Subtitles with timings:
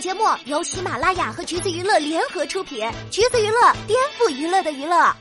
[0.00, 5.12] 节目由喜马拉雅和橘子娱乐联合出品，橘子娱乐颠覆娱乐的娱乐。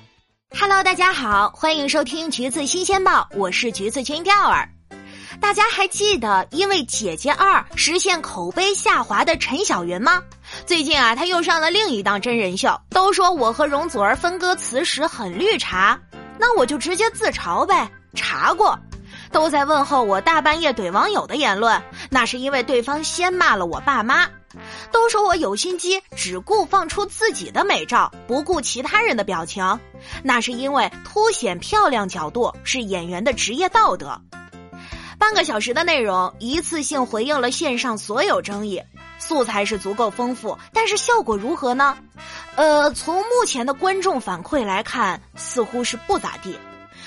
[0.59, 4.69] Hello，大家好，欢迎收听橘子新鲜报，我是橘子君钓儿。
[5.41, 10.21] 大家还记得因为《姐姐二》实现口碑下滑的陈小云吗？
[10.67, 12.69] 最近啊，他又上了另一档真人秀。
[12.91, 15.99] 都说我和容祖儿分歌词时很绿茶，
[16.39, 18.77] 那我就直接自嘲呗，查过。
[19.31, 21.81] 都在问候我大半夜怼网友的言论，
[22.11, 24.27] 那是因为对方先骂了我爸妈。
[24.91, 29.79] 都说我有心机，只顾放出自己的美照，不顾其他人的表情，
[30.23, 34.19] 那是因为凸显漂亮角度是演员的职业道德。
[35.19, 38.81] 半个小时的内容，一次性回应了线上所有争议，
[39.17, 41.97] 素材是足够丰富，但是效果如何呢？
[42.55, 46.57] 呃，从目前的观众反馈来看，似乎是不咋地。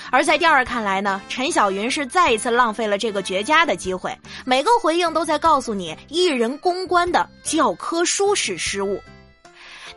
[0.09, 8.99] 而在第二看来呢，陈小云是再一次浪费了这个绝佳的机会，每个回应都在告诉你艺人公关的教科书式失误。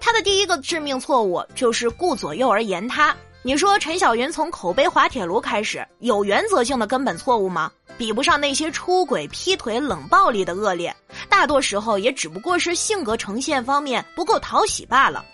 [0.00, 3.14] 他的第一个致命错误就是顾左右而言他。
[3.46, 7.70] 你说陈小云从口碑滑铁卢开始，有原则性的根本错误吗？
[7.98, 10.94] 比不上那些出轨、劈腿、冷暴力的恶劣，
[11.28, 15.24] 大多时候也只不过是性格呈现方面不够讨喜罢了。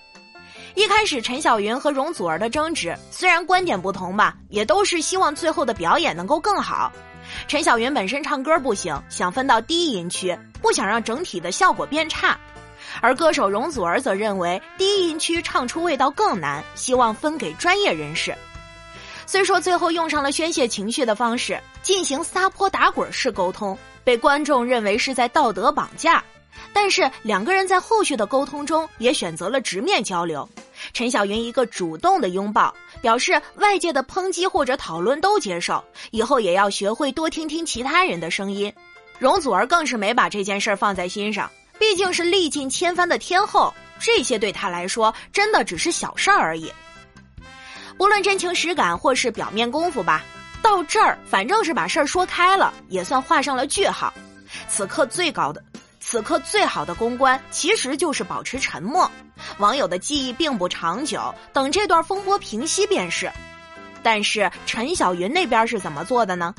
[0.75, 6.93] 一开始，陈小云和容祖儿的争执虽然观点不同吧，也都是希望最后的表演能够更好。
[7.49, 12.37] 陈小云本身唱歌不行，想分到低音区，不想让整体的效果变差；
[13.01, 18.35] 而歌手容祖儿则认为低音区唱出味道更难，希望分给专业人士。
[19.27, 26.23] 虽说最后用上了宣泄情绪的方式进行撒泼打滚式沟通，被观众认为是在道德绑架。
[26.73, 30.49] 但是两个人在后续的沟通中也选择了直面交流，
[31.01, 38.71] 陈小云一个主动的拥抱，表示外界的抨击或者讨论都接受，以后也要学会多听听其他人的声音。
[39.19, 46.71] 容祖儿更是没把这件事放在心上，毕竟是历尽千帆的天后，这些对她来说真的只是小事而已。
[47.97, 50.23] 不论真情实感或是表面功夫吧，
[50.61, 54.13] 到这儿反正是把事儿说开了，也算画上了句号。
[54.69, 55.65] 此刻最高的。
[56.11, 59.09] 此刻最好的公关其实就是保持沉默，
[59.59, 63.31] 网友的记忆并不长久，等这段风波平息便是。
[64.03, 66.53] 但是陈小云那边是怎么做的呢？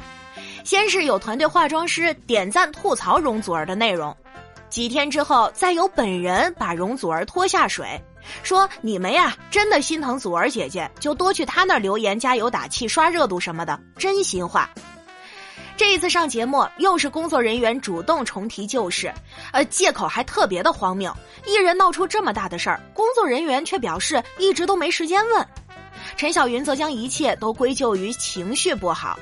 [0.63, 4.15] 先是有团队化妆师点赞吐槽容祖儿的内容，
[4.69, 8.01] 几天之后再有本人把容祖儿拖下水，
[8.43, 14.69] 说你们呀真的心疼祖儿姐姐，就多去她那留言加油打气刷热度什么的，真心话。
[15.81, 19.11] 这一次上节目，又是工作人员主动重提旧事，
[19.51, 21.11] 呃，借口还特别的荒谬。
[21.43, 25.47] 艺人闹出这么大的事儿，工作人员却表示一直都没时间问。
[26.15, 29.17] 陈小云则将一切都归咎于情绪不好，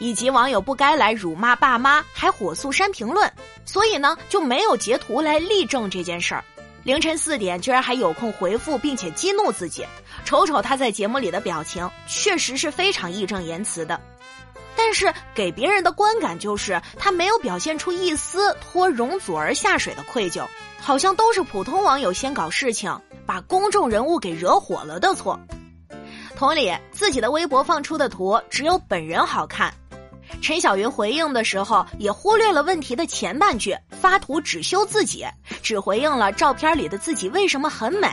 [0.00, 3.32] 以及网友不该来辱骂爸妈，还火速删评论，
[3.64, 6.42] 所以呢就没有截图来力证这件事儿。
[6.82, 9.86] 凌晨四点居然还有空回复，并且激怒自己，
[10.24, 14.00] 瞅瞅他在节目里的表情，确实是非常义正言辞的。
[14.76, 20.46] 但是给别人的观感就是他没有表现出一丝拖容祖儿下水的愧疚，
[20.80, 25.38] 好像都是普通网友先搞事情，把公众人物给惹火了的错。
[26.36, 29.72] 同理，自己的微博放出的图只有本人好看，
[30.40, 35.24] 陈小云回应的时候也忽略了问题的前半句，发图只修自己，
[35.62, 38.08] 只回应了照片里的自己为什么很美，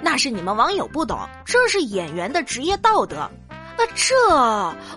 [0.00, 3.30] 那是你们网友不懂，这是演员的职业道德。
[3.80, 4.14] 那这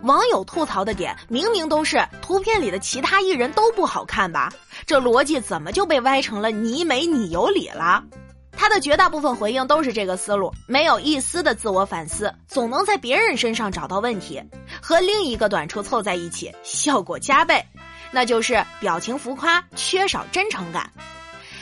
[0.02, 4.52] 网友吐槽的点明明都是图片里的其他艺人都不好看吧？
[4.86, 8.04] 这逻辑怎么就被歪成了你美你有理了？
[8.52, 14.44] 他的绝大部分回应都是这个思路，没有一丝的自我反思，总能在别人身上找到问题，
[14.82, 17.66] 和另一个短处凑在一起，效果加倍，
[18.12, 20.92] 那就是表情浮夸，缺少真诚感。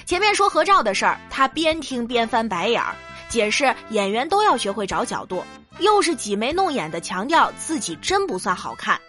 [0.08, 2.96] 前面说合照的事儿，他边听边翻白眼儿，
[3.30, 5.44] 解释演员都要学会找角度。
[5.82, 9.00] 又是挤眉弄眼的强调自己真不算好看，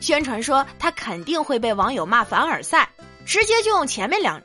[0.00, 2.88] 宣传说他肯定会被网友骂凡尔赛，
[3.24, 4.42] 直接就用前面两，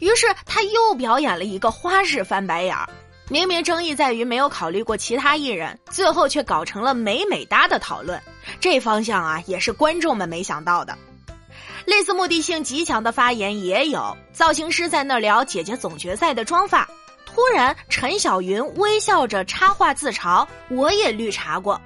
[0.00, 2.88] 于是他又表演了一个花式翻白眼儿。
[3.30, 8.20] 明明争议在于没有考虑过其他艺人，最后却搞成了美美哒的讨论，
[8.58, 10.96] 这方向啊也是观众们没想到的。
[11.84, 16.88] 类似目的性极强的发言也有，造型师在那聊姐姐总决赛的妆发。
[17.28, 21.78] 突然，陈小云微笑着插话自嘲：“我也绿茶过。”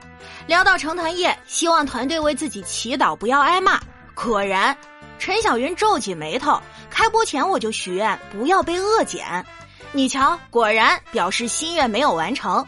[0.46, 3.80] 聊到成团夜，希望团队为自己祈祷，不要挨骂。
[4.14, 4.74] 果然，
[5.18, 6.58] 陈小云皱起眉头
[6.88, 9.44] ：“开播前我就许愿不要被恶剪。”
[9.90, 12.64] 你瞧，果然表示心愿没有完成。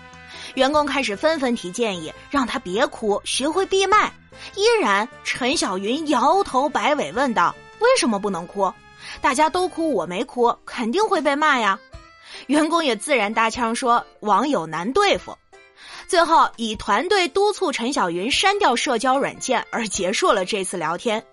[0.55, 4.13] 员工开始纷纷提建议，让他别哭，学会闭麦。
[4.57, 8.71] 依然，陈小云摇头摆尾问道：“为什么不能哭？”
[9.23, 11.79] 大家都哭我没哭，肯定会被骂呀。
[12.47, 15.37] 员工也自然搭腔说网友难对付。
[16.07, 21.25] 最后以团队督促陈小云删掉社交软件而结束了这次聊天。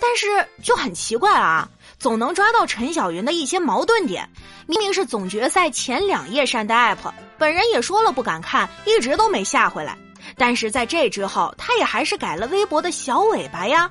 [0.00, 4.28] 但是就很奇怪啊，总能抓到陈小云的一些矛盾点。
[4.66, 9.98] 明明是总决赛前两页删的 app，本人也说了不敢看，一直都没下回来。
[10.36, 13.90] 但是在这之后，他也还是改了微博的小尾巴呀，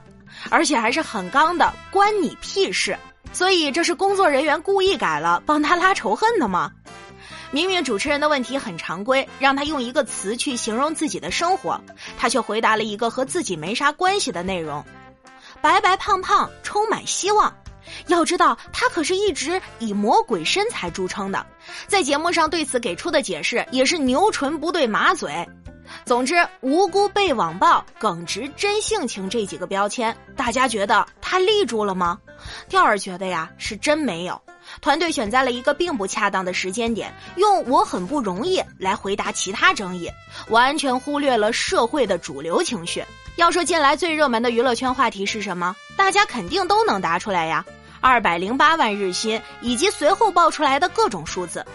[0.50, 2.98] 而且还是很刚的，关你屁事。
[3.38, 6.72] 所以这是工作人员故意改了，帮他拉仇恨的吗？
[7.52, 11.80] 明明主持人的问题很常规，让他用一个词去形容自己的生活，
[12.18, 14.84] 他却回答了一个和自己没啥关系的内容。
[15.62, 17.56] 白白胖胖，充满希望。
[18.08, 21.46] 要知道，他可是一直以魔鬼身材著称的，
[21.86, 25.48] 在节目上对此给出的解释也是牛唇不对马嘴。
[26.08, 32.18] 总之，无辜被网暴、耿直、真性情这几个标签，大家觉得他立住了吗？
[32.70, 34.42] 钓儿觉得呀，是真没有。
[34.80, 40.10] 团队选在了一个并不恰当的时间点，用“我很不容易”来回答其他争议，
[40.48, 43.04] 完全忽略了社会的主流情绪。
[43.36, 47.66] 要说近来最热门的娱乐圈话题是什么，大家肯定都能答出来呀，
[48.00, 51.66] 二百零八万日薪以及随后爆出来的各种数字，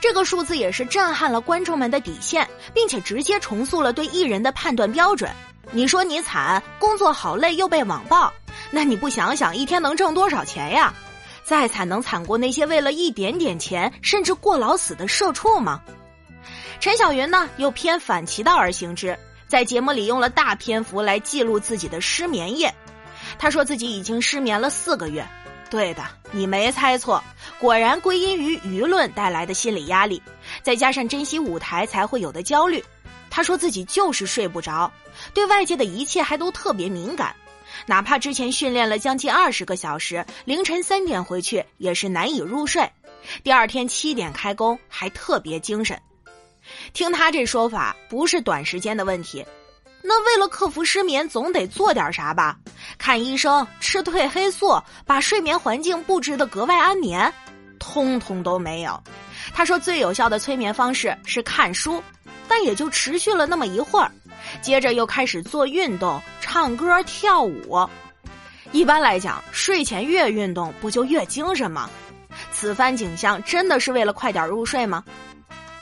[0.00, 5.30] 这个数字也是震撼了观众们的底线，并且直接重塑了对艺人的判断标准。
[5.72, 8.32] 你说你惨，工作好累又被网暴，
[8.70, 10.94] 那你不想想一天能挣多少钱呀？
[11.44, 15.80] 再惨能惨过那些为了一点点钱甚至过劳死的社畜吗？
[16.78, 19.18] 陈小云呢，又偏反其道而行之。
[19.48, 22.72] 在节目里用了大篇幅来记录自己的失眠夜，
[23.38, 25.26] 他说自己已经失眠了四个月。
[25.70, 27.22] 对的，你没猜错，
[27.58, 30.22] 果然归因于舆论带来的心理压力，
[30.62, 32.82] 再加上珍惜舞台才会有的焦虑。
[33.28, 34.90] 他说自己就是睡不着，
[35.34, 37.36] 对外界的一切还都特别敏感，
[37.84, 42.90] 哪怕之前训练了将近二十个小时，凌晨三点回去也是难以入睡，
[43.44, 46.00] 第二天七点开工还特别精神。
[46.94, 49.44] 听他这说法，不是短时间的问题。
[50.08, 52.56] 那为了克服失眠，总得做点啥吧？
[52.96, 57.30] 看医生、吃褪黑素、把睡眠环境布置的格外安眠，
[57.78, 58.98] 通通都没有。
[59.52, 62.02] 他说最有效的催眠方式是看书，
[62.48, 64.10] 但也就持续了那么一会儿，
[64.62, 67.86] 接着又开始做运动、唱歌、跳舞。
[68.72, 71.90] 一般来讲，睡前越运动不就越精神吗？
[72.50, 75.04] 此番景象真的是为了快点入睡吗？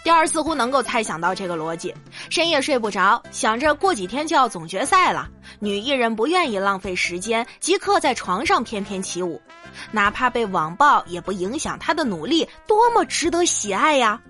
[0.06, 1.92] 第二似乎能够猜想到这个逻辑，
[2.30, 9.42] 深夜睡不着，想着过几天就要总决赛了，女艺人不愿意浪费时间，即刻在床上翩翩起舞，
[9.90, 14.22] 哪怕被网暴也不影响她的努力，多么值得喜爱呀！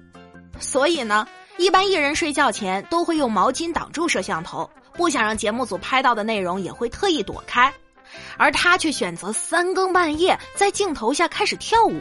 [0.58, 1.28] 所以呢，
[1.58, 7.70] 一般艺人睡觉前都会用毛巾挡住摄像头，不想让节目组拍到的内容也会特意躲开，
[8.38, 12.00] 而她却选择三更半夜在镜头下开始跳舞。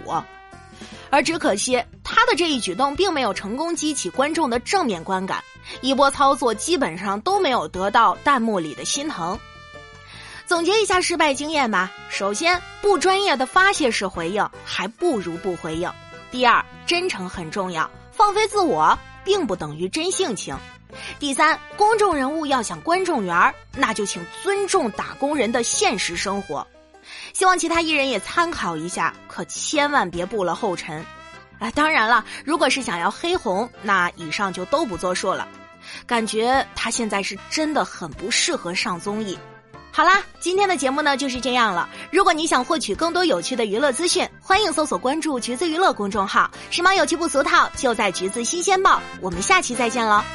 [1.09, 5.43] 而只可惜，他的这一举动并没有成功激起观众的正面观感，
[5.81, 9.37] 一波操作基本上都没有得到弹幕里的心疼。
[10.45, 15.89] 总结一下失败经验吧：首先，不专业的发泄式回应还不如不回应；
[16.31, 20.55] 第二，真诚很重要，放飞自我并不等于真性情；
[21.17, 26.65] 第三，公众人物要想观众缘那就请尊重打工人的现实生活。
[27.33, 31.05] 希望其他艺人也参考一下，可千万别步了后尘。
[31.59, 35.47] 啊，当然了，如果是想要黑红，那以上就都不作数了。
[36.05, 39.37] 感觉他现在是真的很不适合上综艺。
[39.91, 41.87] 好啦，今天的节目呢就是这样了。
[42.11, 49.01] 如果你想获取更多有趣的娱乐资讯，欢迎搜索关注“橘子娱乐”公众号，时髦有趣不俗套，就在“橘子新鲜报”。
[49.21, 50.25] 我们下期再见了。